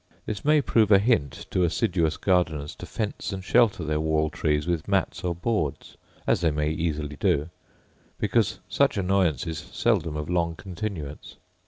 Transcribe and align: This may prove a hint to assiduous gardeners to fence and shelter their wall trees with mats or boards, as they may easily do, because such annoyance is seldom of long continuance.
This 0.25 0.43
may 0.43 0.61
prove 0.63 0.89
a 0.91 0.97
hint 0.97 1.45
to 1.51 1.61
assiduous 1.61 2.17
gardeners 2.17 2.73
to 2.77 2.87
fence 2.87 3.31
and 3.31 3.43
shelter 3.43 3.83
their 3.83 3.99
wall 3.99 4.31
trees 4.31 4.65
with 4.65 4.87
mats 4.87 5.23
or 5.23 5.35
boards, 5.35 5.95
as 6.25 6.41
they 6.41 6.49
may 6.49 6.71
easily 6.71 7.15
do, 7.17 7.51
because 8.17 8.57
such 8.67 8.97
annoyance 8.97 9.45
is 9.45 9.59
seldom 9.59 10.17
of 10.17 10.27
long 10.27 10.55
continuance. 10.55 11.35